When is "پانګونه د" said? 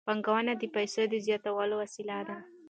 0.07-0.63